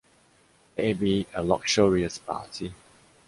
Let 0.79 0.87
it 0.87 0.99
be 0.99 1.27
a 1.35 1.43
luxurious 1.43 2.17
party 2.17 2.73